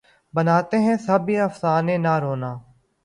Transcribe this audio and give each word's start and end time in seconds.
بناتے 0.33 0.77
ہیں 0.77 0.95
سب 1.05 1.29
ہی 1.29 1.37
افسانے 1.39 1.97
نہ 1.97 2.13
رونا 2.19 2.51